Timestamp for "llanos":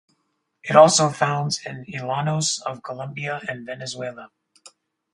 1.87-2.59